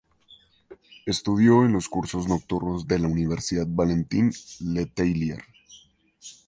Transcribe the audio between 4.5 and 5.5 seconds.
Letelier.